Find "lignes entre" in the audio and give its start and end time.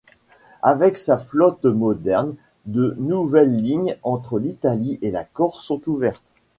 3.61-4.39